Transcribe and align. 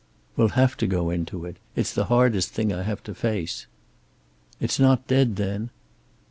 "We'll 0.35 0.47
have 0.57 0.77
to 0.77 0.87
go 0.87 1.11
into 1.11 1.45
it. 1.45 1.57
It's 1.75 1.93
the 1.93 2.05
hardest 2.05 2.49
thing 2.49 2.73
I 2.73 2.81
have 2.81 3.03
to 3.03 3.13
face." 3.13 3.67
"It's 4.59 4.79
not 4.79 5.05
dead, 5.05 5.35
then?" 5.35 5.69